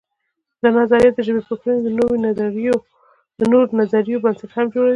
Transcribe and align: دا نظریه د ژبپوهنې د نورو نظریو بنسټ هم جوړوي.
دا 0.61 0.69
نظریه 0.79 1.11
د 1.13 1.19
ژبپوهنې 1.27 1.79
د 3.39 3.43
نورو 3.57 3.75
نظریو 3.85 4.23
بنسټ 4.23 4.49
هم 4.55 4.65
جوړوي. 4.73 4.89